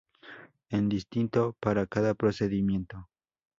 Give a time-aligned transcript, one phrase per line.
[0.69, 3.07] Es distinto para cada procedimiento.